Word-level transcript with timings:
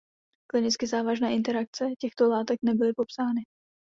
Klinicky 0.51 0.87
závažné 0.87 1.33
interakce 1.35 1.85
těchto 1.99 2.29
látek 2.29 2.59
nebyly 2.63 2.93
popsány. 2.93 3.45